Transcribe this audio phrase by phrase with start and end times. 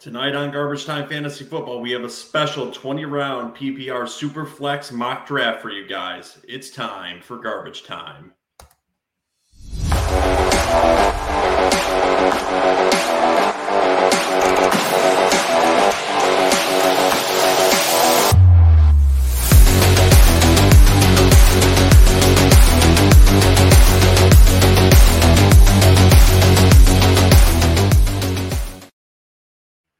[0.00, 4.92] Tonight on Garbage Time Fantasy Football, we have a special 20 round PPR Super Flex
[4.92, 6.38] mock draft for you guys.
[6.46, 8.32] It's time for Garbage Time.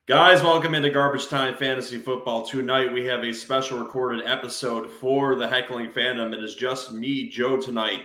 [0.09, 2.43] Guys, welcome into Garbage Time Fantasy Football.
[2.43, 6.33] Tonight we have a special recorded episode for the Heckling Fandom.
[6.33, 8.05] It is just me, Joe, tonight,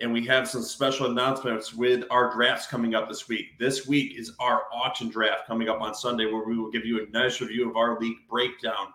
[0.00, 3.56] and we have some special announcements with our drafts coming up this week.
[3.60, 7.00] This week is our auction draft coming up on Sunday, where we will give you
[7.06, 8.88] a nice review of our league breakdown.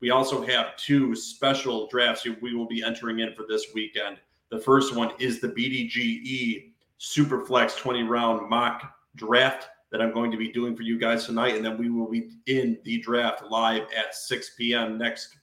[0.00, 4.18] We also have two special drafts we will be entering in for this weekend.
[4.50, 10.38] The first one is the BDGE Superflex 20 round mock draft that I'm going to
[10.38, 11.54] be doing for you guys tonight.
[11.54, 14.98] And then we will be in the draft live at 6 p.m.
[14.98, 15.36] next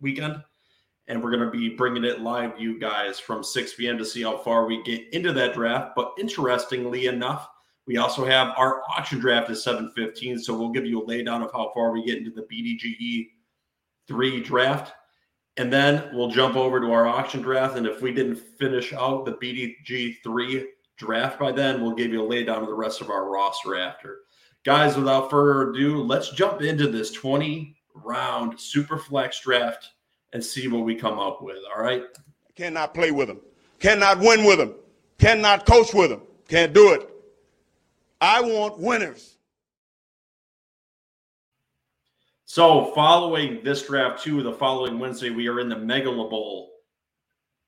[0.00, 0.42] weekend.
[1.08, 3.98] And we're going to be bringing it live to you guys from 6 p.m.
[3.98, 5.92] to see how far we get into that draft.
[5.96, 7.48] But interestingly enough,
[7.86, 11.52] we also have our auction draft at 7:15, so we'll give you a laydown of
[11.52, 13.28] how far we get into the BDGE
[14.08, 14.92] three draft,
[15.58, 17.76] and then we'll jump over to our auction draft.
[17.76, 21.82] And if we didn't finish out the BDG three draft by then.
[21.82, 24.20] We'll give you a laydown of the rest of our roster after.
[24.64, 29.90] Guys, without further ado, let's jump into this 20 round super flex draft
[30.32, 31.58] and see what we come up with.
[31.74, 32.04] All right.
[32.56, 33.40] Cannot play with them.
[33.78, 34.74] Cannot win with them.
[35.18, 36.22] Cannot coach with them.
[36.48, 37.08] Can't do it.
[38.20, 39.36] I want winners.
[42.46, 46.73] So, following this draft, too, the following Wednesday, we are in the Megala Bowl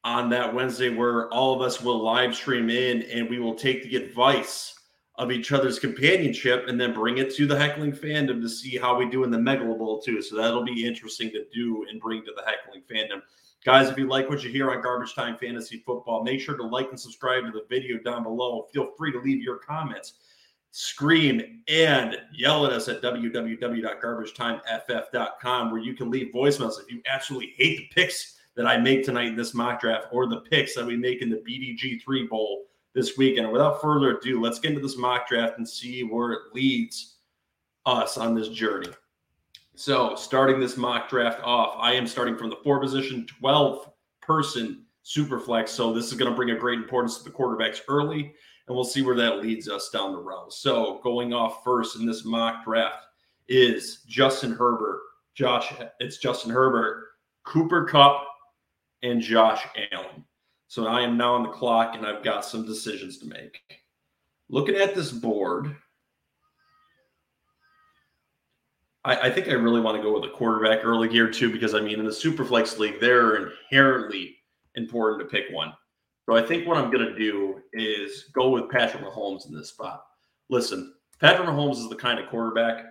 [0.06, 3.82] on that Wednesday where all of us will live stream in and we will take
[3.82, 4.78] the advice
[5.16, 8.96] of each other's companionship and then bring it to the heckling fandom to see how
[8.96, 10.22] we do in the Megala Bowl too.
[10.22, 13.20] So that'll be interesting to do and bring to the heckling fandom.
[13.64, 16.62] Guys, if you like what you hear on Garbage Time Fantasy Football, make sure to
[16.62, 18.68] like and subscribe to the video down below.
[18.72, 20.12] Feel free to leave your comments,
[20.70, 27.54] scream, and yell at us at www.garbagetimeft.com where you can leave voicemails if you absolutely
[27.56, 30.86] hate the picks that I make tonight in this mock draft or the picks that
[30.86, 33.52] we make in the BDG3 Bowl this weekend.
[33.52, 37.16] Without further ado, let's get into this mock draft and see where it leads
[37.84, 38.88] us on this journey.
[39.74, 43.90] So, starting this mock draft off, I am starting from the four position, 12
[44.22, 45.70] person super flex.
[45.70, 48.32] So, this is going to bring a great importance to the quarterbacks early,
[48.66, 50.50] and we'll see where that leads us down the road.
[50.50, 53.04] So, going off first in this mock draft
[53.48, 55.02] is Justin Herbert.
[55.34, 57.08] Josh, it's Justin Herbert,
[57.44, 58.24] Cooper Kupp,
[59.02, 60.24] and Josh Allen.
[60.68, 63.60] So I am now on the clock and I've got some decisions to make.
[64.48, 65.76] Looking at this board,
[69.04, 71.74] I, I think I really want to go with a quarterback early here too, because
[71.74, 74.36] I mean, in the Superflex League, they're inherently
[74.74, 75.72] important to pick one.
[76.28, 79.68] So I think what I'm going to do is go with Patrick Mahomes in this
[79.68, 80.04] spot.
[80.48, 82.84] Listen, Patrick Mahomes is the kind of quarterback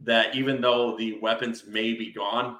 [0.00, 2.56] that even though the weapons may be gone,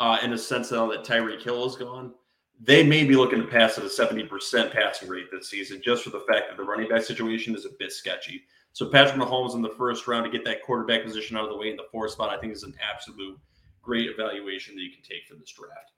[0.00, 2.12] uh, in a sense now that Tyreek Hill is gone,
[2.58, 6.10] they may be looking to pass at a 70% passing rate this season just for
[6.10, 8.42] the fact that the running back situation is a bit sketchy.
[8.72, 11.56] So Patrick Mahomes in the first round to get that quarterback position out of the
[11.56, 13.38] way in the fourth spot, I think is an absolute
[13.82, 15.92] great evaluation that you can take for this draft.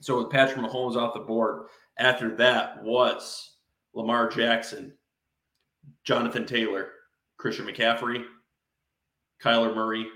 [0.00, 1.66] So with Patrick Mahomes off the board,
[1.98, 3.56] after that was
[3.94, 4.92] Lamar Jackson,
[6.04, 6.88] Jonathan Taylor,
[7.38, 8.24] Christian McCaffrey,
[9.42, 10.06] Kyler Murray,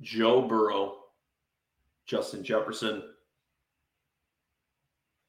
[0.00, 0.98] Joe Burrow,
[2.06, 3.02] Justin Jefferson,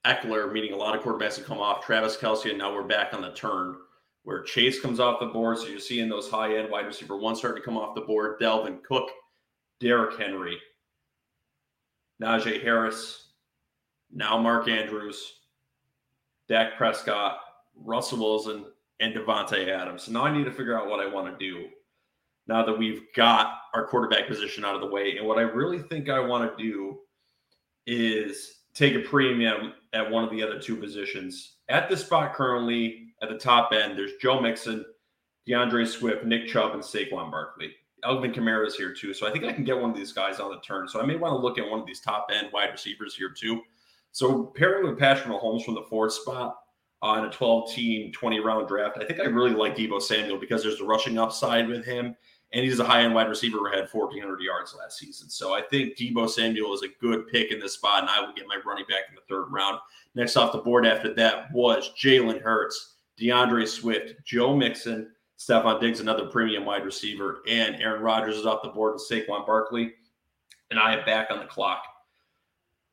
[0.06, 3.14] Ekeler meaning a lot of quarterbacks have come off, Travis Kelce, and now we're back
[3.14, 3.76] on the turn
[4.24, 5.58] where Chase comes off the board.
[5.58, 8.40] So you're seeing those high end wide receiver one starting to come off the board.
[8.40, 9.10] Dalvin Cook,
[9.80, 10.58] Derrick Henry,
[12.22, 13.30] Najee Harris,
[14.12, 15.34] now Mark Andrews,
[16.48, 17.40] Dak Prescott,
[17.76, 18.66] Russell Wilson,
[19.00, 20.04] and Davante Adams.
[20.04, 21.68] So now I need to figure out what I want to do
[22.48, 25.18] now that we've got our quarterback position out of the way.
[25.18, 27.00] And what I really think I want to do
[27.86, 31.56] is take a premium at one of the other two positions.
[31.70, 34.86] At the spot currently at the top end, there's Joe Mixon,
[35.48, 37.74] DeAndre Swift, Nick Chubb, and Saquon Barkley.
[38.04, 39.14] Alvin Kamara is here too.
[39.14, 40.88] So I think I can get one of these guys on the turn.
[40.88, 43.32] So I may want to look at one of these top end wide receivers here
[43.36, 43.62] too.
[44.12, 46.58] So pairing with Patrick Mahomes from the fourth spot
[47.02, 50.40] uh, on a 12 team, 20 round draft, I think I really like Deebo Samuel
[50.40, 52.16] because there's the rushing upside with him
[52.54, 55.30] and he's a high end wide receiver who had 1,400 yards last season.
[55.30, 58.34] So I think Deebo Samuel is a good pick in this spot, and I will
[58.34, 59.80] get my running back in the third round.
[60.16, 66.00] Next off the board after that was Jalen Hurts, DeAndre Swift, Joe Mixon, Stefon Diggs,
[66.00, 69.94] another premium wide receiver, and Aaron Rodgers is off the board with Saquon Barkley,
[70.72, 71.84] and I am back on the clock.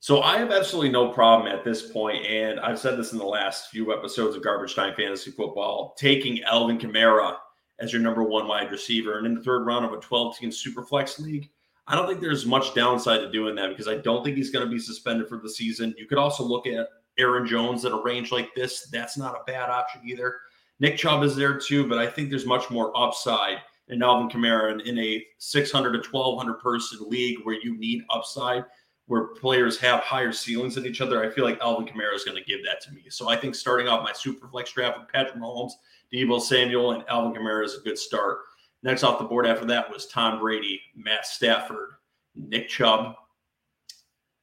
[0.01, 3.25] So I have absolutely no problem at this point, and I've said this in the
[3.25, 7.37] last few episodes of Garbage Time Fantasy Football, taking Alvin Kamara
[7.81, 11.19] as your number one wide receiver, and in the third round of a 12-team Superflex
[11.19, 11.51] league.
[11.87, 14.65] I don't think there's much downside to doing that because I don't think he's going
[14.65, 15.95] to be suspended for the season.
[15.99, 16.89] You could also look at
[17.19, 18.89] Aaron Jones at a range like this.
[18.91, 20.37] That's not a bad option either.
[20.81, 24.85] Nick Chubb is there too, but I think there's much more upside in Alvin Kamara
[24.85, 28.65] in a 600 to 1200 person league where you need upside,
[29.07, 31.23] where players have higher ceilings than each other.
[31.23, 33.05] I feel like Alvin Kamara is going to give that to me.
[33.11, 35.73] So I think starting off my super flex draft with Patrick Mahomes,
[36.15, 38.39] Deebo Samuel, and Alvin Kamara is a good start.
[38.83, 41.91] Next off the board after that was Tom Brady, Matt Stafford,
[42.37, 43.15] Nick Chubb.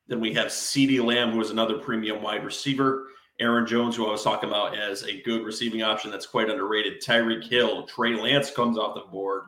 [0.08, 3.08] Then we have CeeDee Lamb, who is another premium wide receiver.
[3.40, 7.02] Aaron Jones, who I was talking about as a good receiving option that's quite underrated.
[7.02, 9.44] Tyreek Hill, Trey Lance comes off the board.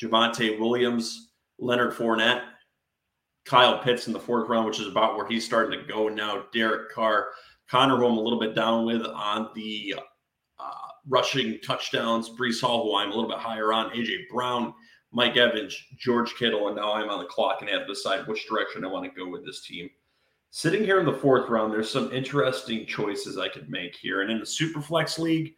[0.00, 2.42] Javonte Williams, Leonard Fournette,
[3.46, 6.44] Kyle Pitts in the fourth round, which is about where he's starting to go now.
[6.52, 7.28] Derek Carr,
[7.68, 9.94] Connor, who I'm a little bit down with on the
[11.08, 12.30] rushing touchdowns.
[12.30, 13.90] Breece Hall, who I'm a little bit higher on.
[13.90, 14.74] AJ Brown,
[15.12, 18.48] Mike Evans, George Kittle, and now I'm on the clock and have to decide which
[18.48, 19.88] direction I want to go with this team.
[20.50, 24.22] Sitting here in the fourth round, there's some interesting choices I could make here.
[24.22, 25.54] And in the super flex league,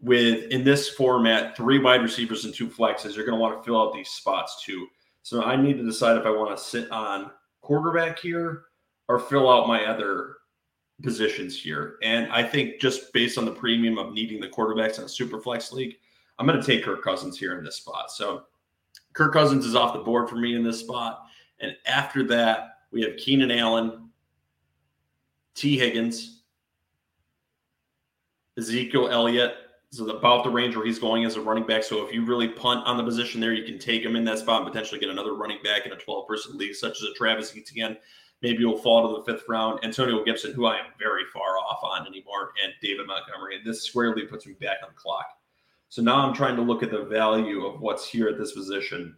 [0.00, 3.64] with in this format, three wide receivers and two flexes, you're going to want to
[3.64, 4.88] fill out these spots too.
[5.22, 7.30] So I need to decide if I want to sit on
[7.62, 8.64] quarterback here
[9.08, 10.36] or fill out my other
[11.02, 11.96] positions here.
[12.02, 15.40] And I think just based on the premium of needing the quarterbacks in a super
[15.40, 15.96] flex league,
[16.38, 18.10] I'm going to take Kirk Cousins here in this spot.
[18.10, 18.44] So
[19.12, 21.26] Kirk Cousins is off the board for me in this spot.
[21.60, 24.08] And after that, we have Keenan Allen,
[25.54, 26.42] Tee Higgins,
[28.56, 29.56] Ezekiel Elliott
[29.92, 31.82] is about the range where he's going as a running back.
[31.82, 34.38] So if you really punt on the position there, you can take him in that
[34.38, 37.14] spot and potentially get another running back in a 12 person league, such as a
[37.14, 37.96] Travis Etienne.
[38.44, 39.80] Maybe he'll fall to the fifth round.
[39.82, 43.56] Antonio Gibson, who I am very far off on anymore, and David Montgomery.
[43.56, 45.26] And this squarely puts me back on the clock.
[45.88, 49.16] So now I'm trying to look at the value of what's here at this position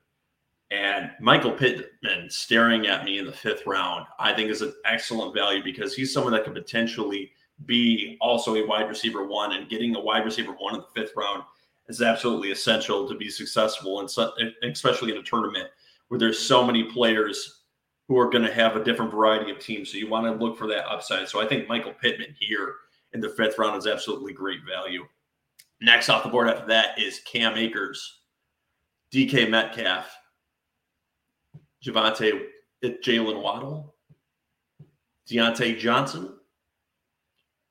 [0.70, 5.34] and Michael Pittman staring at me in the fifth round, I think is an excellent
[5.34, 7.30] value because he's someone that could potentially
[7.66, 11.14] be also a wide receiver one, and getting a wide receiver one in the fifth
[11.16, 11.42] round
[11.88, 15.68] is absolutely essential to be successful, and especially in a tournament
[16.08, 17.55] where there's so many players
[18.08, 19.90] who are going to have a different variety of teams.
[19.90, 21.28] So you want to look for that upside.
[21.28, 22.74] So I think Michael Pittman here
[23.12, 25.04] in the fifth round is absolutely great value.
[25.80, 28.20] Next off the board after that is Cam Akers,
[29.12, 30.16] DK Metcalf,
[31.84, 32.42] Javonte,
[32.84, 33.94] uh, Jaylen Waddle,
[35.28, 36.34] Diontae Johnson,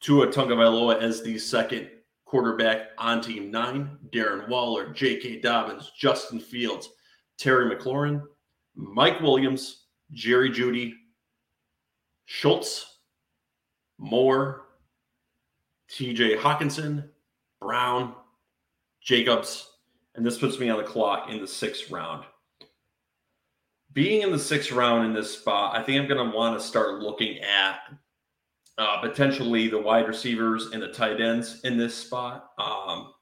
[0.01, 1.89] Tua Tagovailoa as the second
[2.25, 5.39] quarterback on Team Nine, Darren Waller, J.K.
[5.39, 6.89] Dobbins, Justin Fields,
[7.37, 8.21] Terry McLaurin,
[8.75, 10.93] Mike Williams, Jerry Jeudy,
[12.25, 12.99] Schultz,
[13.97, 14.63] Moore,
[15.89, 16.37] T.J.
[16.37, 17.09] Hockenson,
[17.61, 18.15] Brown,
[19.01, 19.69] Jacobs,
[20.15, 22.25] and this puts me on the clock in the sixth round
[23.95, 26.63] being in the sixth round in this spot, I think I'm going to want to
[26.65, 27.79] start looking at
[28.77, 32.49] uh, potentially the wide receivers and the tight ends in this spot.
[32.59, 33.13] Um,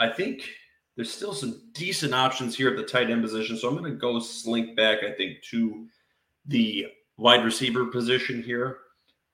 [0.00, 0.48] I think
[0.96, 3.58] there's still some decent options here at the tight end position.
[3.58, 5.86] So I'm going to go slink back, I think, to
[6.46, 8.78] the wide receiver position here.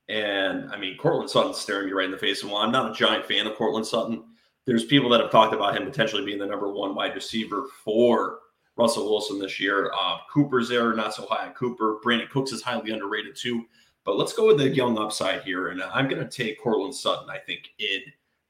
[0.09, 2.43] And I mean, Courtland Sutton's staring me right in the face.
[2.43, 4.25] And while I'm not a giant fan of Courtland Sutton,
[4.65, 8.41] there's people that have talked about him potentially being the number one wide receiver for
[8.77, 9.91] Russell Wilson this year.
[9.99, 11.99] Uh, Cooper's there, not so high on Cooper.
[12.05, 13.65] Brandin Cooks is highly underrated too.
[14.05, 15.69] But let's go with the young upside here.
[15.69, 18.01] And I'm going to take Courtland Sutton, I think, in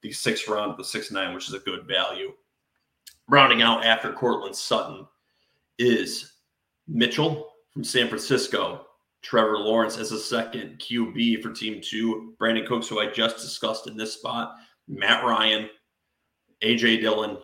[0.02, 2.32] the sixth round of the six nine, which is a good value.
[3.28, 5.06] Rounding out after Courtland Sutton
[5.78, 6.34] is
[6.86, 7.47] Mitchell
[7.78, 8.86] from San Francisco.
[9.22, 12.34] Trevor Lawrence as a second QB for team two.
[12.40, 14.56] Brandin Cooks, who I just discussed in this spot.
[14.88, 15.70] Matt Ryan,
[16.60, 17.38] AJ Dillon,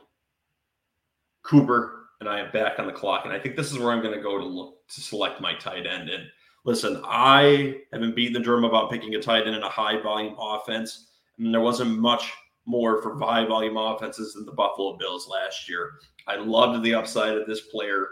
[1.44, 3.24] Cooper, and I am back on the clock.
[3.24, 5.54] And I think this is where I'm going to go to look to select my
[5.54, 6.10] tight end.
[6.10, 6.24] And
[6.64, 10.34] listen, I haven't beaten the drum about picking a tight end in a high volume
[10.36, 11.12] offense.
[11.38, 12.32] and there wasn't much
[12.66, 15.92] more for high volume offenses than the Buffalo Bills last year.
[16.26, 18.08] I loved the upside of this player,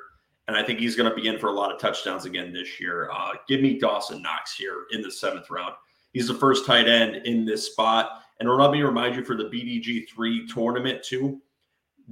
[0.53, 2.79] and I think he's going to be in for a lot of touchdowns again this
[2.79, 3.11] year.
[3.11, 5.73] Uh, give me Dawson Knox here in the seventh round.
[6.13, 8.23] He's the first tight end in this spot.
[8.39, 11.41] And let me remind you for the BDG3 tournament, too,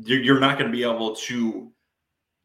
[0.04, 1.70] you're not going to be able to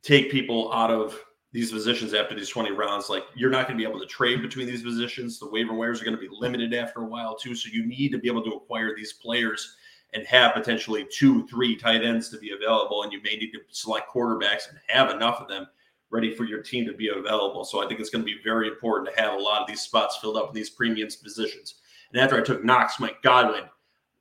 [0.02, 1.18] take people out of
[1.54, 3.10] these positions after these 20 rounds.
[3.10, 5.40] Like you're not going to be able to trade between these positions.
[5.40, 7.56] The waiver wires are going to be limited after a while too.
[7.56, 9.78] So you need to be able to acquire these players
[10.14, 13.60] and have potentially two, three tight ends to be available, and you may need to
[13.70, 15.68] select quarterbacks and have enough of them
[16.16, 17.66] ready for your team to be available.
[17.66, 19.82] So I think it's going to be very important to have a lot of these
[19.82, 21.76] spots filled up in these premium positions.
[22.12, 23.66] And after I took Knox, Mike Godwin,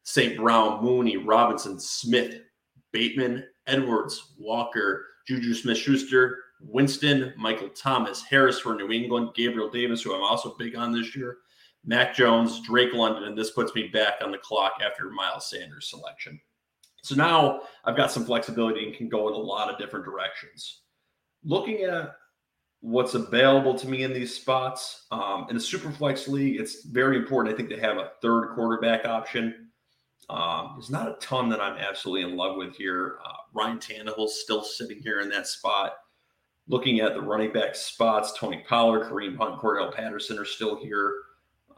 [0.03, 0.37] St.
[0.37, 2.41] Brown, Mooney, Robinson, Smith,
[2.93, 10.03] Bateman, Edwards, Walker, Juju Smith Schuster, Winston, Michael Thomas, Harris for New England, Gabriel Davis,
[10.03, 11.39] who I'm also big on this year,
[11.85, 15.89] Mac Jones, Drake London, and this puts me back on the clock after Miles Sanders
[15.89, 16.41] selection.
[17.03, 20.81] So now I've got some flexibility and can go in a lot of different directions.
[21.45, 22.17] Looking at
[22.81, 27.55] what's available to me in these spots um, in the Superflex League, it's very important,
[27.55, 29.69] I think, to have a third quarterback option.
[30.31, 33.19] Um, there's not a ton that I'm absolutely in love with here.
[33.25, 35.95] Uh, Ryan Tannehill's still sitting here in that spot.
[36.67, 41.15] Looking at the running back spots, Tony Pollard, Kareem Hunt, Cordarrelle Patterson are still here.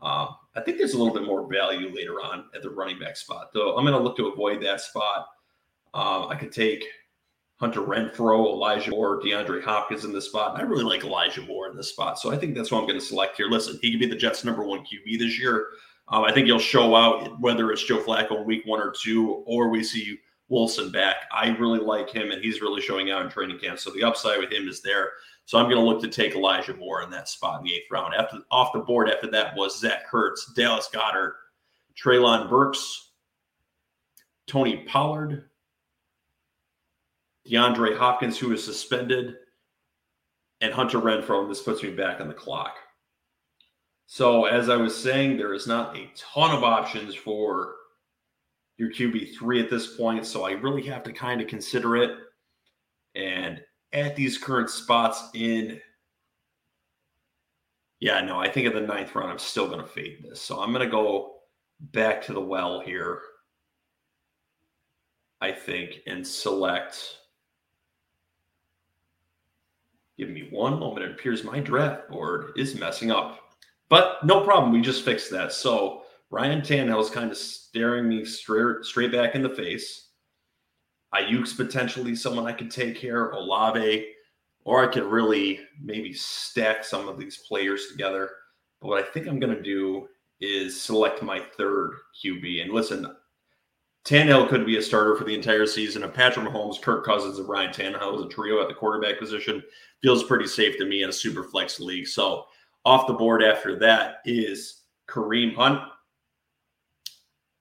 [0.01, 3.17] Uh, I think there's a little bit more value later on at the running back
[3.17, 3.77] spot, though.
[3.77, 5.27] I'm going to look to avoid that spot.
[5.93, 6.85] Uh, I could take
[7.59, 10.53] Hunter Renfrow, Elijah Moore, DeAndre Hopkins in this spot.
[10.53, 12.19] And I really like Elijah Moore in this spot.
[12.19, 13.49] So I think that's what I'm going to select here.
[13.49, 15.69] Listen, he could be the Jets' number one QB this year.
[16.09, 19.43] Um, I think he'll show out whether it's Joe Flacco in week one or two,
[19.47, 21.17] or we see Wilson back.
[21.33, 23.79] I really like him, and he's really showing out in training camp.
[23.79, 25.13] So the upside with him is there.
[25.47, 27.91] So I'm going to look to take Elijah Moore in that spot in the eighth
[27.91, 28.15] round.
[28.15, 31.33] After off the board after that was Zach Ertz, Dallas Goedert,
[32.01, 33.13] Treylon Burks,
[34.47, 35.49] Tony Pollard,
[37.51, 39.37] DeAndre Hopkins, who is suspended,
[40.61, 41.43] and Hunter Renfrow.
[41.43, 42.77] And this puts me back on the clock.
[44.07, 47.75] So, as I was saying, there is not a ton of options for
[48.79, 50.25] your QB3 at this point.
[50.27, 52.13] So, I really have to kind of consider it.
[53.15, 53.61] And
[53.93, 55.81] at these current spots in,
[57.99, 60.41] yeah, no, I think in the ninth round, I'm still going to fade this.
[60.41, 61.37] So, I'm going to go
[61.81, 63.21] back to the well here,
[65.41, 67.17] I think, and select.
[70.19, 71.05] Give me one moment.
[71.05, 73.41] It appears my draft board is messing up.
[73.89, 74.73] But no problem.
[74.73, 75.53] We just fixed that.
[75.53, 80.09] So Ryan Tannehill is kind of staring me straight straight back in the face.
[81.15, 83.31] Aiyuk's potentially someone I could take here.
[83.31, 84.07] Olave,
[84.65, 88.31] or I could really maybe stack some of these players together.
[88.81, 90.09] But what I think I'm going to do
[90.41, 91.93] is select my third
[92.23, 92.63] QB.
[92.63, 93.07] And listen,
[94.07, 96.05] Tannehill could be a starter for the entire season.
[96.05, 99.65] If Patrick Mahomes, Kirk Cousins, and Ryan Tannehill is a trio at the quarterback position,
[100.01, 102.07] feels pretty safe to me in a super flex league.
[102.07, 102.47] So
[102.85, 105.81] off the board after that is Kareem Hunt,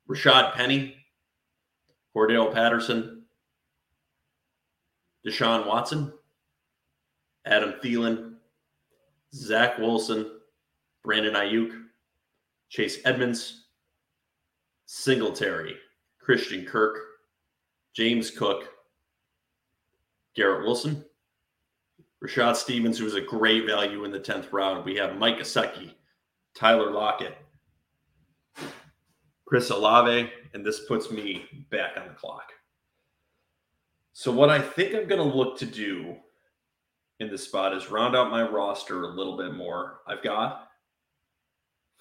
[0.07, 0.95] Rashad Penny,
[2.15, 3.23] Cordell Patterson,
[5.25, 6.13] Deshaun Watson,
[7.47, 8.35] Adam Thielen,
[9.33, 10.29] Zach Wilson,
[11.03, 11.71] Brandon Aiyuk,
[12.69, 13.65] Chase Edmonds,
[14.85, 15.77] Singletary,
[16.25, 16.97] Christian Kirk,
[17.95, 18.67] James Cook,
[20.35, 21.05] Garrett Wilson,
[22.23, 24.83] Rashad Stevens, who was a great value in the 10th round.
[24.83, 25.93] We have Mike Gesicki,
[26.57, 27.37] Tyler Lockett,
[29.45, 32.51] Chris Olave, and this puts me back on the clock.
[34.13, 36.15] So, what I think I'm going to look to do
[37.19, 39.99] in this spot is round out my roster a little bit more.
[40.07, 40.64] I've got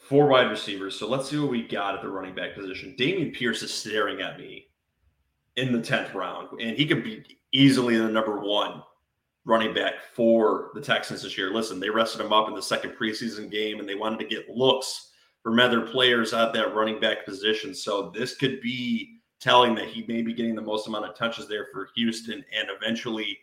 [0.04, 0.98] four wide receivers.
[0.98, 2.94] So, let's see what we got at the running back position.
[2.98, 4.66] Dameon Pierce is staring at me
[5.56, 8.82] in the 10th round, and he could be easily the number one
[9.44, 11.52] running back for the Texans this year.
[11.52, 14.48] Listen, they rested him up in the second preseason game and they wanted to get
[14.48, 15.10] looks
[15.42, 17.74] from other players at that running back position.
[17.74, 21.46] So this could be telling that he may be getting the most amount of touches
[21.46, 23.38] there for Houston and eventually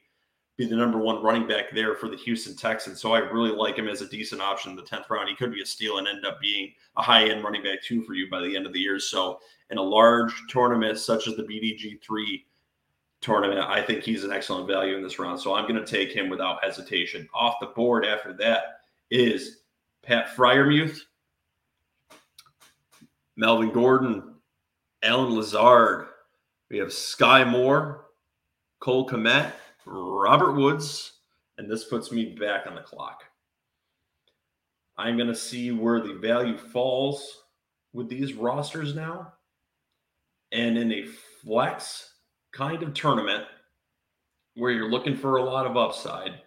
[0.61, 3.01] be the number one running back there for the Houston Texans.
[3.01, 5.27] So I really like him as a decent option in the 10th round.
[5.27, 8.03] He could be a steal and end up being a high end running back too
[8.03, 8.99] for you by the end of the year.
[8.99, 9.39] So
[9.71, 12.43] in a large tournament such as the BDG3,
[13.21, 13.59] tournament.
[13.59, 15.39] I think he's an excellent value in this round.
[15.39, 17.29] So I'm going to take him without hesitation.
[17.33, 19.59] Off the board after that is
[20.01, 20.97] Pat Freiermuth,
[23.35, 24.35] Melvin Gordon,
[25.03, 26.07] Allen Lazard.
[26.69, 28.05] We have Sky Moore,
[28.79, 29.51] Cole Kmet,
[29.85, 31.13] Robert Woods,
[31.57, 33.23] and this puts me back on the clock.
[34.97, 37.43] I'm going to see where the value falls
[37.93, 39.33] with these rosters now.
[40.51, 42.13] And in a flex,
[42.51, 43.45] kind of tournament
[44.55, 46.41] where you're looking for a lot of upside,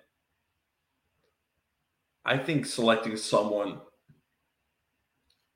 [2.24, 3.80] I think selecting someone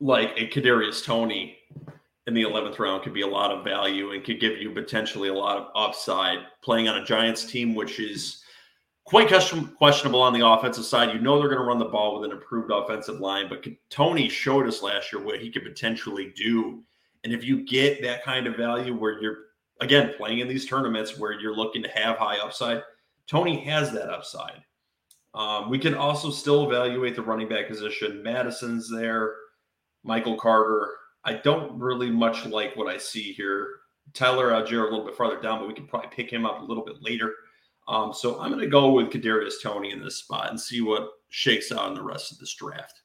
[0.01, 1.59] like a Kadarius Toney
[2.29, 5.31] in the 11th round could be a lot of value and could give you potentially
[5.31, 8.45] a lot of upside playing on a Giants team, which is
[9.07, 9.29] quite
[9.79, 11.15] questionable on the offensive side.
[11.15, 14.29] You know they're going to run the ball with an improved offensive line, but Toney
[14.29, 16.85] showed us last year what he could potentially do
[17.25, 19.39] And if you get that kind of value where you're,
[19.81, 22.83] again, playing in these tournaments where you're looking to have high upside,
[23.27, 24.63] Toney has that upside.
[25.33, 28.23] Um, we can also still evaluate the running back position.
[28.23, 29.35] Mattison's there,
[30.05, 30.98] Michael Carter.
[31.25, 33.81] I don't really much like what I see here.
[34.15, 36.65] Tyler Allgeier a little bit farther down, but we can probably pick him up a
[36.65, 37.35] little bit later.
[37.87, 41.09] Um, so I'm going to go with Kadarius Toney in this spot and see what
[41.31, 43.03] shakes out in the rest of this draft.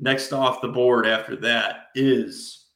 [0.00, 2.66] Next off the board after that is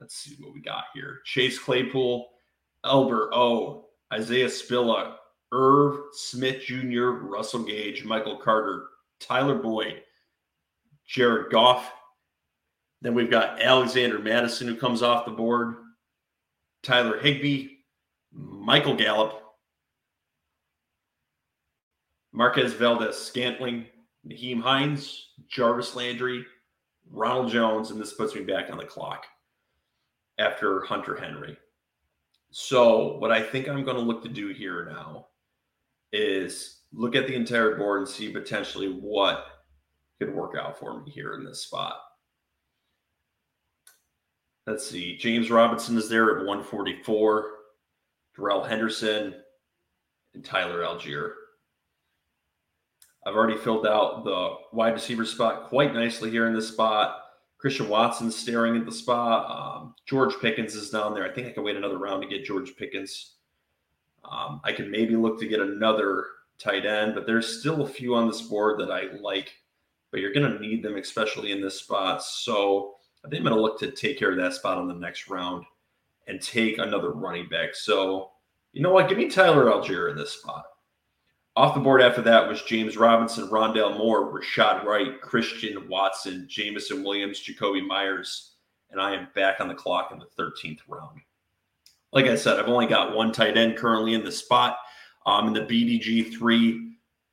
[0.00, 1.20] let's see what we got here.
[1.24, 2.28] Chase Claypool,
[2.84, 5.14] Albert O, Isaiah Spiller,
[5.52, 8.86] Irv Smith Jr., Russell Gage, Michael Carter,
[9.20, 10.02] Tyler Boyd,
[11.06, 11.92] Jared Goff.
[13.00, 15.76] Then we've got Alexander Mattison, who comes off the board,
[16.82, 17.68] Tyler Higbee,
[18.32, 19.40] Michael Gallup,
[22.32, 23.86] Marquez Valdes Scantling,
[24.26, 26.44] Nyheim Hines, Jarvis Landry,
[27.10, 29.26] Ronald Jones, and this puts me back on the clock
[30.38, 31.56] after Hunter Henry.
[32.50, 35.26] So, what I think I'm going to look to do here now
[36.12, 39.46] is look at the entire board and see potentially what
[40.18, 41.96] could work out for me here in this spot.
[44.68, 45.16] Let's see.
[45.16, 47.52] James Robinson is there at 144.
[48.36, 49.34] Darrell Henderson
[50.34, 51.32] and Tyler Allgeier.
[53.26, 57.16] I've already filled out the wide receiver spot quite nicely here in this spot.
[57.56, 59.50] Christian Watson's staring at the spot.
[59.50, 61.24] Um, George Pickens is down there.
[61.24, 63.36] I think I can wait another round to get George Pickens.
[64.30, 66.26] Um, I can maybe look to get another
[66.58, 69.50] tight end, but there's still a few on this board that I like,
[70.10, 72.22] but you're going to need them, especially in this spot.
[72.22, 74.94] So I think I'm going to look to take care of that spot on the
[74.94, 75.64] next round
[76.26, 77.74] and take another running back.
[77.74, 78.30] So,
[78.72, 79.08] you know what?
[79.08, 80.64] Give me Tyler Allgeier in this spot.
[81.56, 87.02] Off the board after that was James Robinson, Rondale Moore, Rachaad White, Christian Watson, Jameson
[87.02, 88.52] Williams, Jakobi Meyers,
[88.90, 91.20] and I am back on the clock in the 13th round.
[92.12, 94.78] Like I said, I've only got one tight end currently in the spot.
[95.26, 96.87] Um, in the BDG three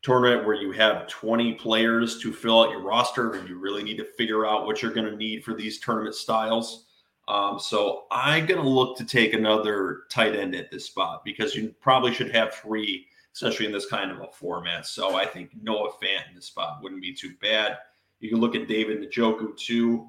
[0.06, 3.98] tournament where you have 20 players to fill out your roster and you really need
[3.98, 6.86] to figure out what you're going to need for these tournament styles.
[7.28, 11.56] Um, so I'm going to look to take another tight end at this spot because
[11.56, 14.86] you probably should have three especially in this kind of a format.
[14.86, 17.78] So I think Noah Fant in this spot wouldn't be too bad.
[18.22, 20.08] You can look at David Njoku too.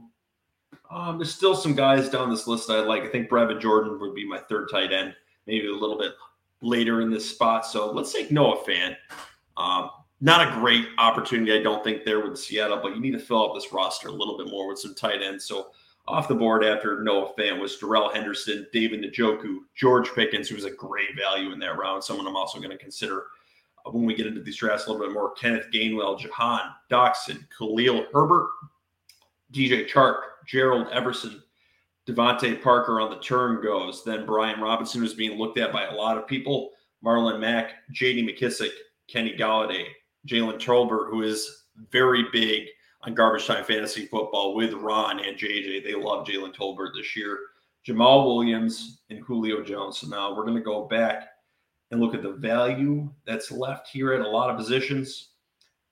[0.91, 3.03] Um, there's still some guys down this list I like.
[3.03, 5.15] I think Brevin Jordan would be my third tight end,
[5.47, 6.13] maybe a little bit
[6.61, 7.67] later in this spot.
[7.67, 8.97] So let's take Noah Fant.
[9.57, 9.91] Um,
[10.21, 13.49] not a great opportunity, I don't think, there with Seattle, but you need to fill
[13.49, 15.45] up this roster a little bit more with some tight ends.
[15.45, 15.69] So
[16.09, 20.71] off the board after Noah Fant was Darrell Henderson, David Njoku, George Pickens, who's a
[20.71, 22.03] great value in that round.
[22.03, 23.27] Someone I'm also going to consider
[23.85, 25.33] uh, when we get into these drafts a little bit more.
[25.33, 28.51] Kenneth Gainwell, Jahan Dotson, Khalil Herbert,
[29.53, 31.43] DJ Chark, Gerald Everson,
[32.07, 34.05] DeVante Parker on the turn goes.
[34.05, 36.71] Then Brian Robinson, was being looked at by a lot of people.
[37.05, 38.71] Marlon Mack, JD McKissic,
[39.09, 39.87] Kenny Golladay,
[40.27, 42.67] Jalen Tolbert, who is very big
[43.03, 45.85] on Garbage Time Fantasy Football with Ron and JJ.
[45.85, 47.39] They love Jalen Tolbert this year.
[47.87, 49.99] Jamaal Williams and Julio Jones.
[49.99, 51.29] So now we're going to go back
[51.91, 55.29] and look at the value that's left here at a lot of positions.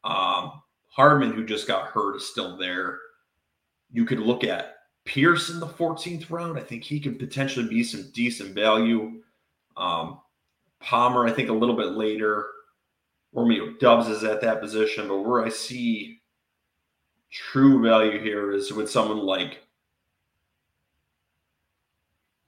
[0.03, 2.99] Um, Hardman, who just got hurt, is still there.
[3.93, 4.75] You could look at
[5.05, 6.59] Pierce in the 14th round.
[6.59, 9.21] I think he could potentially be some decent value.
[9.77, 10.21] Um,
[10.81, 12.47] Palmer, I think a little bit later.
[13.35, 16.21] Romeo Doubs is at that position, but where I see
[17.33, 19.65] true value here is with someone like,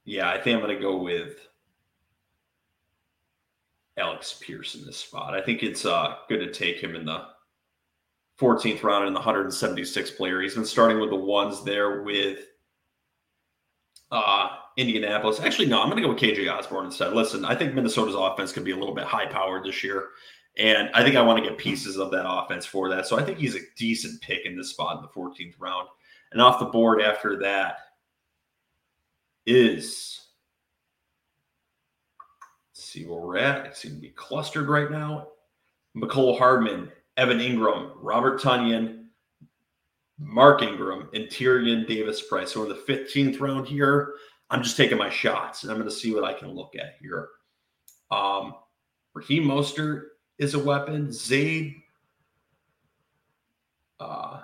[0.05, 1.35] yeah, I think I'm going to go with
[3.97, 5.33] Alec Pierce in this spot.
[5.33, 7.25] I think it's uh, good to take him in the
[8.39, 10.41] 14th round in the 176 player.
[10.41, 12.39] He's been starting with the ones there with
[14.11, 15.41] uh, Indianapolis.
[15.41, 17.11] Actually, no, I'm going to go with KJ Osborn instead.
[17.13, 20.09] Listen, I think Minnesota's offense could be a little bit high powered this year.
[20.57, 23.05] And I think I want to get pieces of that offense for that.
[23.05, 25.87] So I think he's a decent pick in this spot in the 14th round.
[26.31, 27.77] And off the board after that
[29.45, 30.27] is
[32.73, 33.65] see where we're at.
[33.65, 35.27] It seems to be clustered right now.
[35.95, 39.05] Mecole Hardman, Evan Engram, Robert Tonyan,
[40.19, 42.51] Mark Ingram, and Tyrion Davis Price.
[42.53, 44.13] So in the 15th round here,
[44.49, 46.95] I'm just taking my shots and I'm going to see what I can look at
[47.01, 47.29] here.
[48.11, 48.55] Um,
[49.13, 50.03] Raheem Mostert
[50.37, 51.11] is a weapon.
[51.11, 51.75] Zaid,
[53.99, 54.41] uh,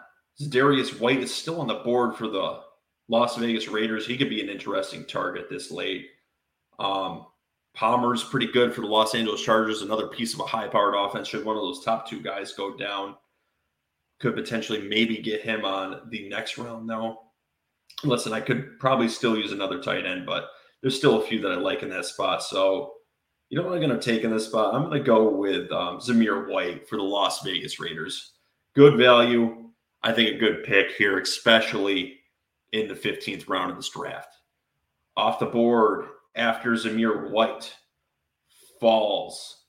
[0.49, 2.61] Darius White is still on the board for the
[3.07, 4.05] Las Vegas Raiders.
[4.07, 6.07] He could be an interesting target this late.
[6.79, 7.27] Um,
[7.73, 9.81] Palmer's pretty good for the Los Angeles Chargers.
[9.81, 11.27] Another piece of a high powered offense.
[11.27, 13.15] Should one of those top two guys go down,
[14.19, 17.19] could potentially maybe get him on the next round, though.
[18.03, 20.49] listen, I could probably still use another tight end, but
[20.81, 22.43] there's still a few that I like in that spot.
[22.43, 22.93] So,
[23.53, 24.73] you know what I'm going to take in this spot?
[24.73, 28.31] I'm going to go with um, Zamir White for the Las Vegas Raiders.
[28.73, 29.69] Good value.
[30.01, 32.21] I think a good pick here, especially
[32.71, 34.35] in the 15th round of this draft.
[35.15, 37.71] Off the board after Zamir White
[38.79, 39.65] falls.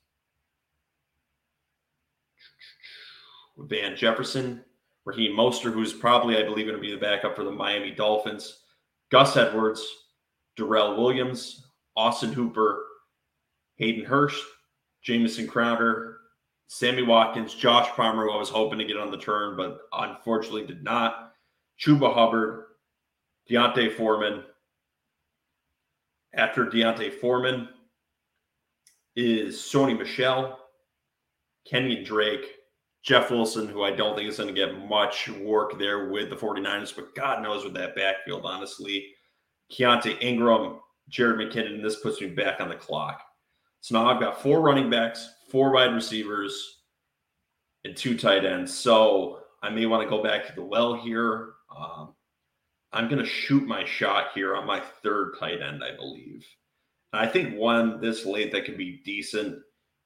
[3.55, 4.65] Van Jefferson,
[5.05, 8.61] Raheem Mostert, who's probably, I believe, going to be the backup for the Miami Dolphins,
[9.11, 9.85] Gus Edwards,
[10.57, 12.84] Darrel Williams, Austin Hooper,
[13.77, 14.43] Hayden Hurst,
[15.01, 16.17] Jamison Crowder,
[16.67, 20.65] Sammy Watkins, Josh Palmer, who I was hoping to get on the turn, but unfortunately
[20.65, 21.33] did not.
[21.79, 22.63] Chuba Hubbard,
[23.47, 24.43] D'Onta Foreman.
[26.33, 27.69] After D'Onta Foreman
[29.15, 30.59] is Sony Michel,
[31.71, 32.45] Kenyan Drake,
[33.03, 36.35] Jeff Wilson, who I don't think is going to get much work there with the
[36.35, 39.13] 49ers, but God knows with that backfield, honestly.
[39.71, 40.79] Keaontay Ingram,
[41.11, 43.21] Jerick McKinnon, this puts me back on the clock.
[43.85, 46.79] So now I've got four running backs, four wide receivers,
[47.83, 48.75] and two tight ends.
[48.75, 51.51] So I may want to go back to the well here.
[51.69, 52.15] Um,
[52.93, 56.43] I'm going to shoot my shot here on my third tight end, I believe.
[57.13, 59.59] And I think one this late that could be decent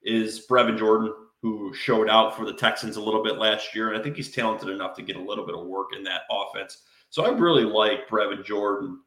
[0.03, 3.87] is Brevin Jordan who showed out for the Texans a little bit last year.
[3.87, 6.23] And I think he's talented enough to get a little bit of work in that
[6.29, 6.79] offense.
[7.11, 8.99] So I really like Brevin Jordan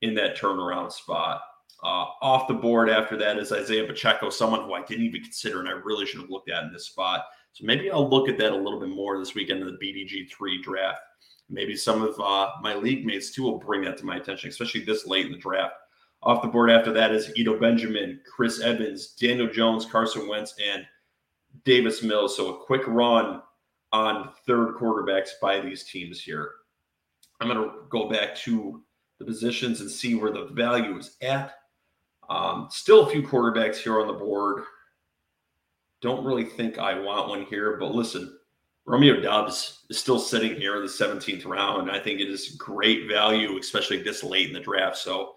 [0.00, 1.40] in that turnaround spot.
[1.82, 5.58] Uh, off the board after that is Isaiah Pacheco, someone who I didn't even consider
[5.60, 7.24] and I really should have looked at in this spot.
[7.52, 10.62] So maybe I'll look at that a little bit more this weekend in the BDG3
[10.62, 11.00] draft.
[11.50, 14.84] Maybe some of uh, my league mates too will bring that to my attention, especially
[14.84, 15.74] this late in the draft.
[16.22, 20.86] Off the board after that is Eno Benjamin, Chris Evans, Daniel Jones, Carson Wentz, and
[21.64, 22.36] Davis Mills.
[22.36, 23.42] So a quick run
[23.92, 26.52] on third quarterbacks by these teams here.
[27.40, 28.82] I'm going to go back to
[29.18, 31.54] the positions and see where the value is at.
[32.28, 34.64] Um, still a few quarterbacks here on the board.
[36.00, 38.38] Don't really think I want one here, but listen,
[38.84, 41.90] Romeo Doubs is still sitting here in the 17th round.
[41.90, 44.96] I think it is great value, especially this late in the draft.
[44.96, 45.36] So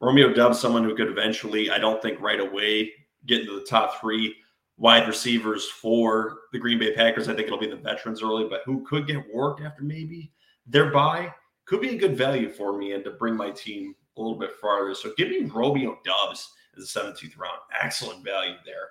[0.00, 2.92] Romeo Doubs, someone who could eventually, I don't think right away,
[3.26, 4.36] get into the top three
[4.76, 7.28] wide receivers for the Green Bay Packers.
[7.28, 10.32] I think it'll be the veterans early, but who could get work after maybe
[10.66, 11.32] their bye
[11.64, 14.56] could be a good value for me and to bring my team a little bit
[14.60, 14.94] farther.
[14.94, 17.58] So give me Romeo Doubs as a 17th round.
[17.80, 18.90] Excellent value there.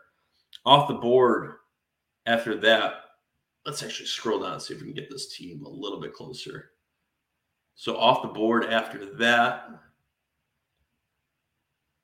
[0.65, 1.55] Off the board
[2.25, 2.93] after that,
[3.65, 6.13] let's actually scroll down and see if we can get this team a little bit
[6.13, 6.71] closer.
[7.75, 9.69] So off the board after that,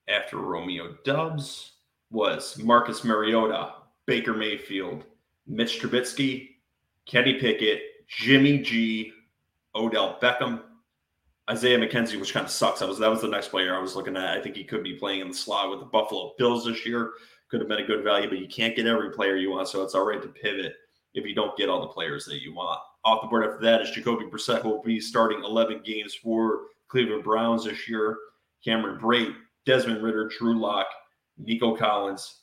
[0.08, 1.74] after Romeo Doubs,
[2.12, 3.74] was Marcus Mariota,
[4.06, 5.04] Baker Mayfield,
[5.46, 6.56] Mitch Trubisky,
[7.06, 9.14] Kenny Pickett, Jimmy G,
[9.76, 10.64] Odell Beckham,
[11.50, 12.80] Isaiah McKenzie, which kind of sucks.
[12.80, 14.38] That was that was the next player I was looking at.
[14.38, 17.14] I think he could be playing in the slot with the Buffalo Bills this year.
[17.50, 19.84] Could have been a good value, but you can't get every player you want, so
[19.84, 20.76] it's all right to pivot
[21.16, 22.80] if you don't get all the players that you want.
[23.04, 27.24] Off the board after that is Jacoby Brissett, will be starting 11 games for Cleveland
[27.24, 28.18] Browns this year.
[28.64, 29.34] Cameron Brate,
[29.66, 30.88] Desmond Ridder, Drew Lock,
[31.38, 32.42] Nico Collins,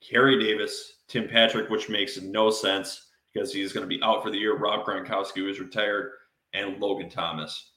[0.00, 4.30] Kerry Davis, Tim Patrick, which makes no sense because he's going to be out for
[4.30, 4.56] the year.
[4.56, 6.12] Rob Gronkowski is retired,
[6.54, 7.69] and Logan Thomas.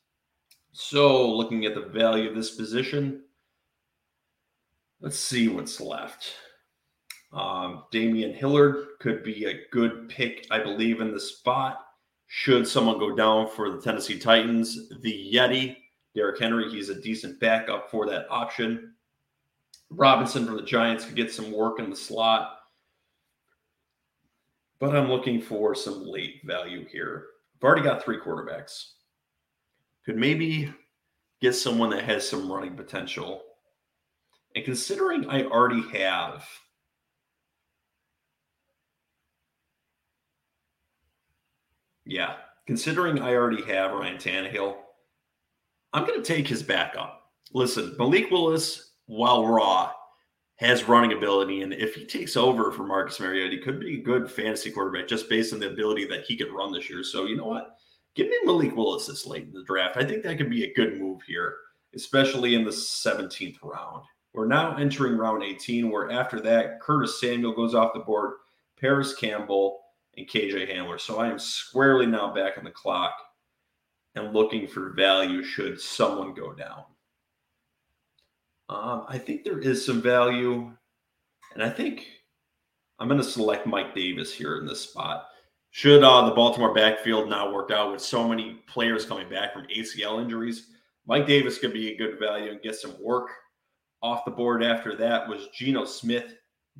[0.75, 3.21] So, looking at the value of this position,
[5.01, 6.33] let's see what's left.
[7.31, 11.79] Um, Damian Hillard could be a good pick, I believe, in the spot.
[12.25, 15.77] Should someone go down for the Tennessee Titans, the Yeti,
[16.15, 18.93] Derrick Henry, he's a decent backup for that option.
[19.91, 22.57] Robinson from the Giants could get some work in the slot.
[24.79, 27.27] But I'm looking for some late value here.
[27.55, 28.85] I've already got three quarterbacks.
[30.05, 30.71] Could maybe
[31.41, 33.41] get someone that has some running potential.
[34.55, 36.45] And considering I already have
[42.05, 42.33] Yeah,
[42.67, 44.75] considering I already have Ryan Tannehill,
[45.93, 47.31] I'm going to take his backup.
[47.53, 49.91] Listen, Malik Willis while raw,
[50.57, 51.61] has running ability.
[51.61, 55.07] And if he takes over for Marcus Mariota, he could be a good fantasy quarterback
[55.07, 57.03] just based on the ability that he could run this year.
[57.03, 57.77] So, you know what?
[58.15, 59.97] Give me Malik Willis this late in the draft.
[59.97, 61.55] I think that could be a good move here,
[61.95, 64.03] especially in the 17th round.
[64.33, 68.33] We're now entering round 18, where after that, Curtis Samuel goes off the board,
[68.79, 69.79] Parris Campbell,
[70.17, 70.99] and KJ Hamler.
[70.99, 73.15] So I am squarely now back on the clock
[74.15, 76.83] and looking for value should someone go down.
[78.69, 80.71] Um, I think there is some value,
[81.53, 82.07] and I think
[82.99, 85.27] I'm going to select Mike Davis here in this spot.
[85.75, 89.65] Should uh, the Baltimore backfield now work out with so many players coming back from
[89.75, 90.67] ACL injuries,
[91.07, 93.29] Mike Davis could be a good value and get some work.
[94.03, 96.35] Off the board after that was Geno Smith,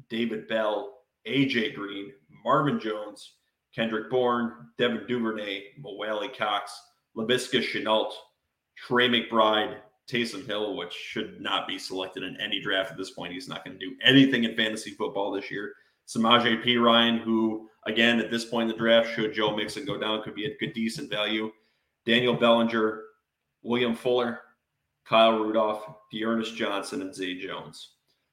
[0.10, 0.93] David Bell,
[1.27, 2.13] AJ Green,
[2.45, 3.38] Marvin Jones,
[3.73, 6.71] Kendrick Bourne, Devin Duvernay, Mo Alie-Cox,
[7.17, 8.12] Laviska Shenault,
[8.77, 9.77] Trey McBride,
[10.08, 13.34] Taysom Hill, which should not be selected in any draft at this point.
[13.34, 15.73] He's not going to do anything in fantasy football this year.
[16.08, 20.24] Samaje Ryan, who, again, at this point in the draft, should Joe Mixon go down,
[20.24, 21.52] could be a good, decent value.
[22.06, 23.04] Daniel Bellinger,
[23.62, 24.41] William Fuller,
[25.06, 27.91] Kyle Rudolph, D'Ernest Johnson, and Zay Jones.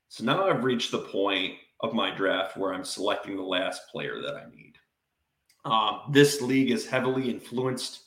[0.09, 4.21] So now I've reached the point of my draft where I'm selecting the last player
[4.21, 4.75] that I need.
[5.65, 8.05] Um, this league is heavily influenced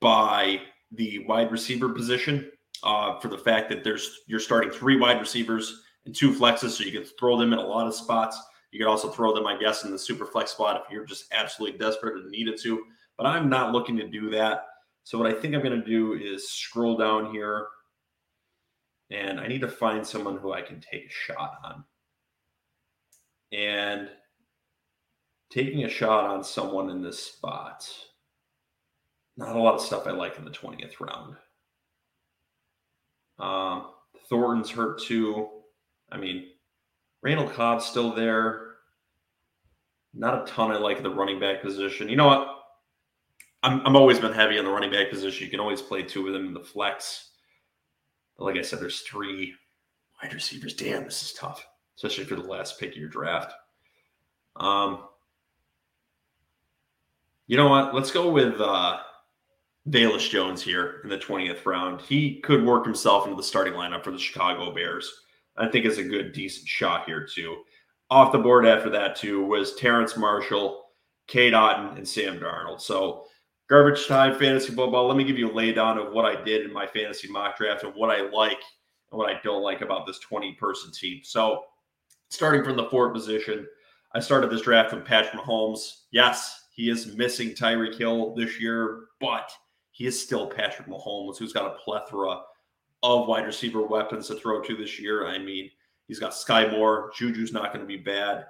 [0.00, 0.60] by
[0.92, 2.50] the wide receiver position
[2.82, 6.84] uh, for the fact that there's you're starting three wide receivers and two flexes, so
[6.84, 8.40] you can throw them in a lot of spots.
[8.70, 11.32] You could also throw them, I guess, in the super flex spot if you're just
[11.32, 12.84] absolutely desperate and needed to.
[13.16, 14.66] But I'm not looking to do that.
[15.04, 17.68] So what I think I'm going to do is scroll down here,
[19.10, 21.84] and I need to find someone who I can take a shot on.
[23.50, 24.10] And
[25.50, 27.88] taking a shot on someone in this spot,
[29.38, 31.36] not a lot of stuff I like in the 20th round.
[33.38, 33.92] Um,
[34.28, 35.48] Thornton's hurt too.
[36.10, 36.48] I mean,
[37.28, 38.76] Randall Cobb's still there.
[40.14, 42.08] Not a ton I like the running back position.
[42.08, 42.48] You know what?
[43.62, 45.44] I'm I'm always been heavy on the running back position.
[45.44, 47.32] You can always play two of them in the flex.
[48.38, 49.54] But like I said, there's three
[50.22, 50.72] wide receivers.
[50.72, 53.52] Damn, this is tough, especially for the last pick of your draft.
[54.56, 55.04] Um,
[57.46, 57.94] you know what?
[57.94, 59.00] Let's go with uh,
[59.90, 62.00] Jones here in the 20th round.
[62.00, 65.12] He could work himself into the starting lineup for the Chicago Bears.
[65.58, 67.62] I think is a good, decent shot here, too.
[68.10, 70.84] Off the board after that, too, was Terrace Marshall,
[71.26, 72.80] Kate Otten, and Sam Darnold.
[72.80, 73.24] So,
[73.68, 75.06] garbage time fantasy football.
[75.06, 77.84] Let me give you a laydown of what I did in my fantasy mock draft
[77.84, 78.60] and what I like
[79.10, 81.20] and what I don't like about this 20 person team.
[81.22, 81.64] So,
[82.30, 83.66] starting from the fourth position,
[84.14, 86.04] I started this draft with Patrick Mahomes.
[86.12, 89.50] Yes, he is missing Tyreek Hill this year, but
[89.90, 92.40] he is still Patrick Mahomes, who's got a plethora
[93.02, 95.26] of wide receiver weapons to throw to this year.
[95.26, 95.70] I mean,
[96.06, 97.12] he's got Sky Moore.
[97.16, 98.46] Juju's not going to be bad.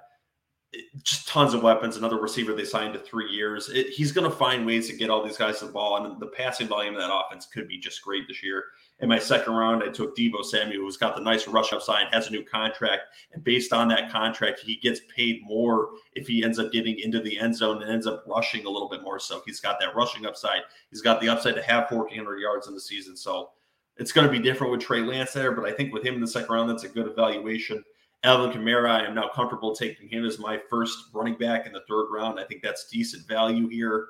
[0.71, 1.97] It, just tons of weapons.
[1.97, 3.69] Another receiver they signed to three years.
[3.69, 6.27] It, he's going to find ways to get all these guys the ball, and the
[6.27, 8.65] passing volume of that offense could be just great this year.
[8.99, 12.27] In my second round, I took Deebo Samuel, who's got the nice rush upside, has
[12.27, 13.03] a new contract.
[13.31, 17.19] And based on that contract, he gets paid more if he ends up getting into
[17.21, 19.19] the end zone and ends up rushing a little bit more.
[19.19, 20.61] So he's got that rushing upside.
[20.91, 23.15] He's got the upside to have 1,400 yards in the season.
[23.15, 23.51] So
[23.99, 26.21] it's going to be different with Trey Lance there, but I think with him in
[26.21, 27.83] the second round, that's a good evaluation.
[28.23, 31.83] Alvin Kamara, I am now comfortable taking him as my first running back in the
[31.87, 32.39] third round.
[32.39, 34.07] I think that's decent value here.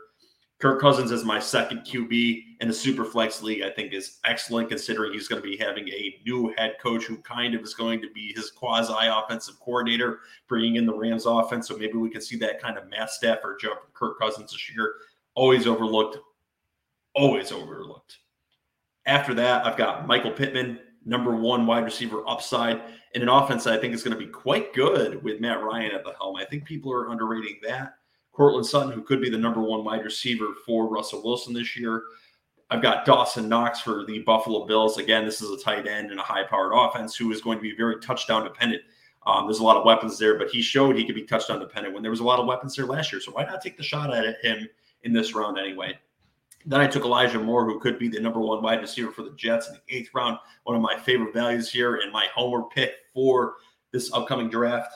[0.59, 4.67] Kirk Cousins as my second QB in the super flex league, I think is excellent
[4.69, 8.01] considering he's going to be having a new head coach who kind of is going
[8.01, 11.67] to be his quasi offensive coordinator, bringing in the Rams offense.
[11.67, 14.69] So maybe we can see that kind of Matt Stafford jump from Kirk Cousins this
[14.69, 14.95] year.
[15.33, 16.17] Always overlooked,
[17.15, 18.18] always overlooked.
[19.05, 22.81] After that, I've got Michael Pittman, number one wide receiver upside,
[23.15, 26.03] in an offense I think is going to be quite good with Matt Ryan at
[26.03, 26.35] the helm.
[26.35, 27.95] I think people are underrating that.
[28.31, 32.03] Courtland Sutton, who could be the number one wide receiver for Russell Wilson this year.
[32.69, 34.99] I've got Dawson Knox for the Buffalo Bills.
[34.99, 37.61] Again, this is a tight end and a high powered offense who is going to
[37.61, 38.83] be very touchdown dependent.
[39.25, 41.93] Um, there's a lot of weapons there, but he showed he could be touchdown dependent
[41.93, 43.19] when there was a lot of weapons there last year.
[43.19, 44.69] So why not take the shot at him
[45.03, 45.97] in this round anyway?
[46.65, 49.31] Then I took Elijah Moore, who could be the number one wide receiver for the
[49.31, 50.37] Jets in the eighth round.
[50.63, 53.55] One of my favorite values here and my homer pick for
[53.91, 54.93] this upcoming draft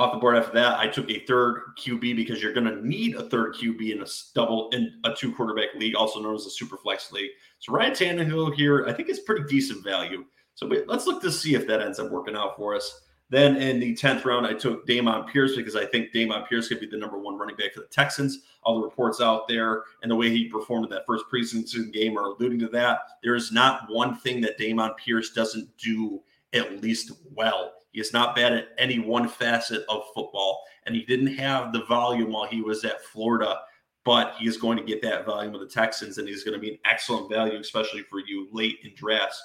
[0.00, 3.16] off the board after that, I took a third QB because you're going to need
[3.16, 6.50] a third QB in a double in a two quarterback league, also known as a
[6.50, 7.30] super flex league.
[7.58, 10.24] So Ryan Tannehill here, I think is pretty decent value.
[10.54, 13.02] So let's look to see if that ends up working out for us.
[13.30, 16.80] Then in the 10th round, I took Dameon Pierce because I think Dameon Pierce could
[16.80, 18.40] be the number one running back for the Texans.
[18.64, 22.18] All the reports out there and the way he performed in that first preseason game
[22.18, 22.98] are alluding to that.
[23.22, 26.20] There is not one thing that Dameon Pierce doesn't do
[26.52, 27.74] at least well.
[27.92, 31.84] He is not bad at any one facet of football, and he didn't have the
[31.84, 33.60] volume while he was at Florida.
[34.04, 36.60] But he is going to get that volume with the Texans, and he's going to
[36.60, 39.40] be an excellent value, especially for you late in drafts.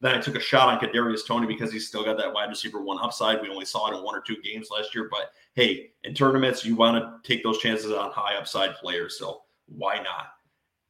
[0.00, 2.80] Then I took a shot on Kadarius Toney because he's still got that wide receiver
[2.80, 3.42] one upside.
[3.42, 6.64] We only saw it in one or two games last year, but hey, in tournaments
[6.64, 10.28] you want to take those chances on high upside players, so why not?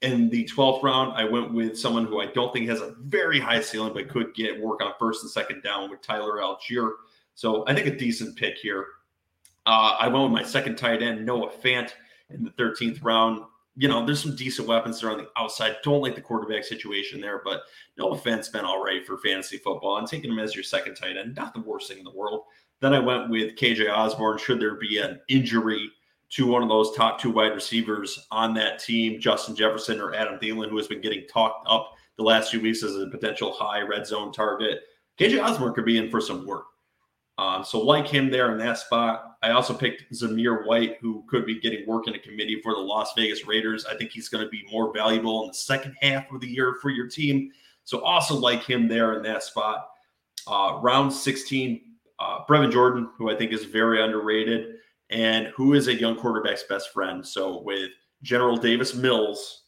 [0.02, 3.40] In the 12th round, I went with someone who I don't think has a very
[3.40, 6.92] high ceiling, but could get work on first and second down with Tyler Allgeier.
[7.34, 8.86] So I think a decent pick here.
[9.66, 11.90] Uh, I went with my second tight end, Noah Fant,
[12.30, 13.42] in the 13th round.
[13.78, 15.76] You know, there's some decent weapons there on the outside.
[15.84, 17.62] Don't like the quarterback situation there, but
[17.96, 19.98] no offense, been all right for fantasy football.
[19.98, 22.42] And taking him as your second tight end, not the worst thing in the world.
[22.80, 24.38] Then I went with KJ Osborn.
[24.38, 25.92] Should there be an injury
[26.30, 30.40] to one of those top two wide receivers on that team, Justin Jefferson or Adam
[30.40, 33.80] Thielen, who has been getting talked up the last few weeks as a potential high
[33.82, 34.80] red zone target,
[35.20, 36.66] KJ Osborn could be in for some work.
[37.38, 39.27] Um, so like him there in that spot.
[39.42, 42.80] I also picked Zamir White, who could be getting work in a committee for the
[42.80, 43.86] Las Vegas Raiders.
[43.86, 46.76] I think he's going to be more valuable in the second half of the year
[46.82, 47.52] for your team.
[47.84, 49.90] So also like him there in that spot.
[50.46, 51.80] Uh, round 16,
[52.18, 54.76] uh, Brevin Jordan, who I think is very underrated
[55.10, 57.26] and who is a young quarterback's best friend.
[57.26, 59.64] So with General Davis Mills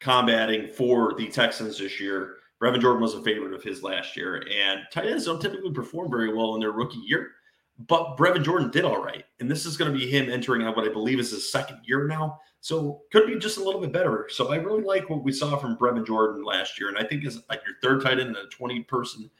[0.00, 4.46] combating for the Texans this year, Brevin Jordan was a favorite of his last year,
[4.48, 7.32] and tight ends don't typically perform very well in their rookie year.
[7.88, 10.88] But Brevin Jordan did all right, and this is going to be him entering what
[10.88, 12.38] I believe is his second year now.
[12.60, 14.28] So could be just a little bit better.
[14.30, 17.24] So I really like what we saw from Brevin Jordan last year, and I think
[17.24, 19.30] is like your third tight end in a 20 person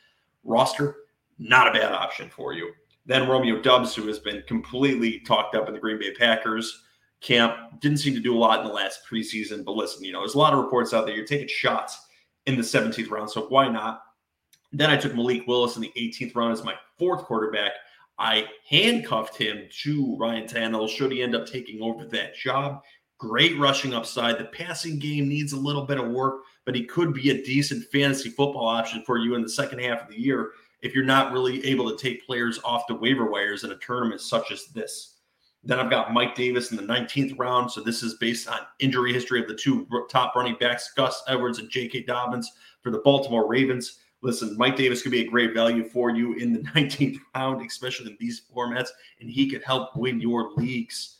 [0.45, 0.97] roster,
[1.39, 2.73] not a bad option for you.
[3.07, 6.83] Then Romeo Doubs, who has been completely talked up in the Green Bay Packers
[7.21, 9.65] camp, didn't seem to do a lot in the last preseason.
[9.65, 11.15] But listen, you know, there's a lot of reports out there.
[11.15, 12.07] You're taking shots
[12.47, 13.31] in the 17th round.
[13.31, 14.03] So why not?
[14.73, 17.73] Then I took Malik Willis in the 18th round as my fourth quarterback.
[18.19, 22.83] I handcuffed him to Ryan Tannehill should he end up taking over that job.
[23.19, 24.39] Great rushing upside.
[24.39, 27.85] The passing game needs a little bit of work, but he could be a decent
[27.91, 31.33] fantasy football option for you in the second half of the year if you're not
[31.33, 35.13] really able to take players off the waiver wires in a tournament such as this.
[35.65, 37.71] Then I've got Mike Davis in the 19th round.
[37.71, 41.61] So this is based on injury history of the two top running backs, Gus Edwards
[41.61, 42.03] and J.K.
[42.03, 44.01] Dobbins for the Baltimore Ravens.
[44.23, 48.11] Listen, Mike Davis could be a great value for you in the 19th round, especially
[48.11, 48.89] in these formats,
[49.21, 51.19] and he could help win your leagues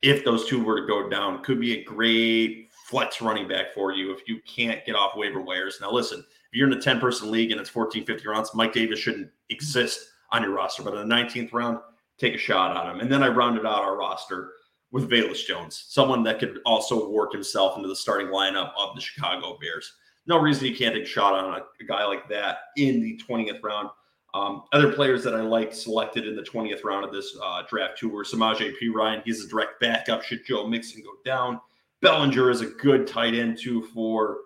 [0.00, 1.42] if those two were to go down.
[1.42, 5.40] Could be a great flex running back for you if you can't get off waiver
[5.40, 5.78] wires.
[5.80, 8.72] Now, listen, if you're in a 10 person league and it's 14, 50 rounds, Mike
[8.72, 10.82] Davis shouldn't exist on your roster.
[10.82, 11.78] But in the 19th round,
[12.18, 13.00] take a shot on him.
[13.00, 14.52] And then I rounded out our roster
[14.90, 19.00] with Velus Jones, someone that could also work himself into the starting lineup of the
[19.00, 19.92] Chicago Bears.
[20.26, 23.20] No reason you can't take a shot on a, a guy like that in the
[23.28, 23.90] 20th round.
[24.34, 27.98] Um, other players that I liked selected in the 20th round of this uh, draft
[27.98, 29.22] too were Samaje Perine.
[29.24, 31.60] He's a direct backup should Joe Mixon go down.
[32.00, 34.38] Bellinger is a good tight end too for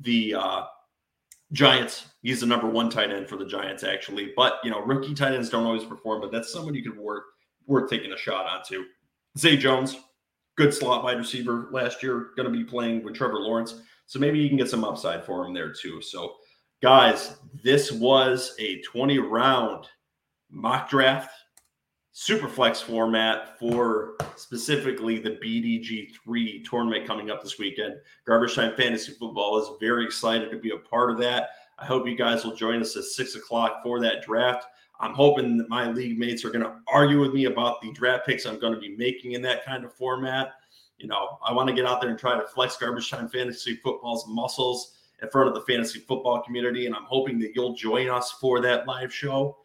[0.00, 0.64] the uh,
[1.52, 2.06] Giants.
[2.22, 4.32] He's the number one tight end for the Giants, actually.
[4.36, 7.24] But you know, rookie tight ends don't always perform, but that's someone you could work
[7.66, 8.84] worth taking a shot onto.
[9.38, 9.96] Zay Jones,
[10.56, 13.80] good slot wide receiver last year, going to be playing with Trevor Lawrence.
[14.10, 16.02] So maybe you can get some upside for him there too.
[16.02, 16.34] So,
[16.82, 19.86] guys, this was a 20 round
[20.50, 21.30] mock draft,
[22.10, 27.98] super flex format for specifically the BDG3 tournament coming up this weekend.
[28.26, 31.50] Garbage Time Fantasy Football is very excited to be a part of that.
[31.78, 34.66] I hope you guys will join us at six o'clock for that draft.
[34.98, 38.26] I'm hoping that my league mates are going to argue with me about the draft
[38.26, 40.54] picks I'm going to be making in that kind of format.
[41.00, 43.76] You know, I want to get out there and try to flex garbage time fantasy
[43.76, 46.86] football's muscles in front of the fantasy football community.
[46.86, 49.58] And I'm hoping that you'll join us for that live show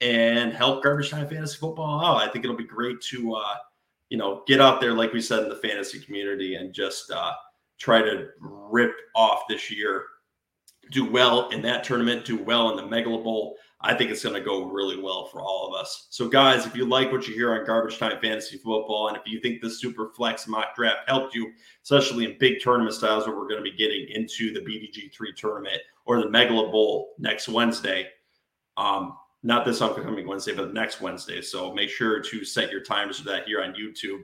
[0.00, 2.16] and help garbage time fantasy football.
[2.16, 3.54] I think it'll be great to, uh,
[4.08, 7.32] you know, get out there, like we said, in the fantasy community and just uh,
[7.78, 10.04] try to rip off this year
[10.90, 13.56] do well in that tournament, do well in the Megala Bowl.
[13.82, 16.08] I think it's going to go really well for all of us.
[16.10, 19.22] So, guys, if you like what you hear on Garbage Time Fantasy Football, and if
[19.26, 21.50] you think the Super Flex mock draft helped you,
[21.82, 25.78] especially in big tournament styles where we're going to be getting into the BDG3 tournament
[26.04, 28.08] or the Megala Bowl next Wednesday,
[28.76, 31.40] um, not this upcoming Wednesday, but next Wednesday.
[31.40, 34.20] So, make sure to set your timers for that here on YouTube.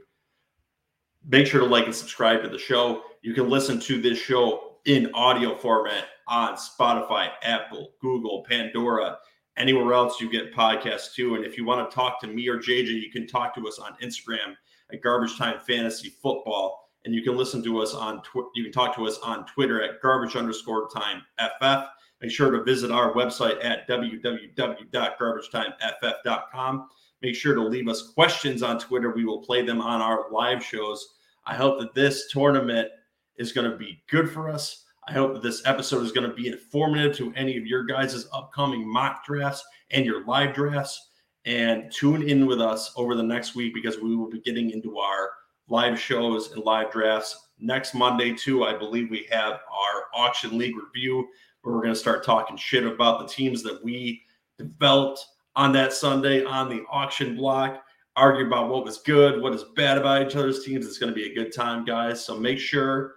[1.28, 3.04] Make sure to like and subscribe to the show.
[3.22, 9.18] You can listen to this show in audio format on Spotify, Apple, Google, Pandora,
[9.56, 11.34] anywhere else you get podcasts too.
[11.34, 13.78] And if you want to talk to me or JJ, you can talk to us
[13.78, 14.54] on Instagram
[14.92, 16.82] at Garbage Time Fantasy Football.
[17.04, 18.48] And you can listen to us on Twitter.
[18.54, 21.86] You can talk to us on Twitter at garbage underscore time FF.
[22.20, 26.88] Make sure to visit our website at www.garbagetimeft.com.
[27.22, 29.12] Make sure to leave us questions on Twitter.
[29.12, 31.14] We will play them on our live shows.
[31.46, 32.88] I hope that this tournament
[33.36, 34.85] is going to be good for us.
[35.08, 38.26] I hope that this episode is going to be informative to any of your guys'
[38.32, 41.10] upcoming mock drafts and your live drafts.
[41.44, 44.98] And tune in with us over the next week because we will be getting into
[44.98, 45.30] our
[45.68, 48.64] live shows and live drafts next Monday, too.
[48.64, 51.28] I believe we have our auction league review
[51.62, 54.22] where we're going to start talking shit about the teams that we
[54.58, 57.82] developed on that Sunday on the auction block.
[58.16, 60.86] argue about what was good, what is bad about each other's teams.
[60.86, 62.24] It's going to be a good time, guys.
[62.24, 63.14] So make sure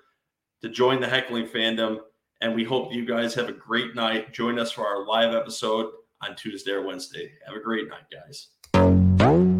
[0.61, 1.97] to join the heckling fandom.
[2.41, 4.33] And we hope you guys have a great night.
[4.33, 5.87] Join us for our live episode
[6.21, 7.31] on Tuesday or Wednesday.
[7.45, 9.58] Have a great night, guys.